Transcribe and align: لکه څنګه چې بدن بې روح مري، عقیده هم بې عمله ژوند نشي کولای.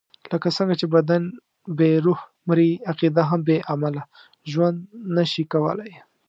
لکه 0.31 0.47
څنګه 0.57 0.75
چې 0.79 0.85
بدن 0.95 1.23
بې 1.77 1.91
روح 2.05 2.19
مري، 2.47 2.69
عقیده 2.91 3.23
هم 3.29 3.39
بې 3.47 3.57
عمله 3.71 4.01
ژوند 4.51 4.77
نشي 5.15 5.43
کولای. 5.53 5.91